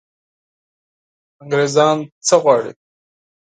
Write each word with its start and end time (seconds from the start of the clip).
انګرېزان 1.41 1.97
څه 2.27 2.35
غواړي. 2.43 2.71